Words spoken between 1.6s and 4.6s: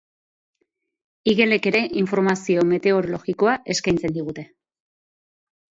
ere informazio meteorologikoa eskaintzen digute.